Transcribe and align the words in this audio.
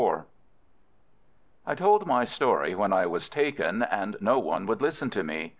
24 0.01 0.25
I 1.67 1.75
told 1.75 2.07
my 2.07 2.25
story 2.25 2.73
when 2.73 2.91
I 2.91 3.05
was 3.05 3.29
taken, 3.29 3.83
and 3.83 4.17
no 4.19 4.39
one 4.39 4.65
would 4.65 4.81
listen 4.81 5.11
to 5.11 5.23
me. 5.23 5.49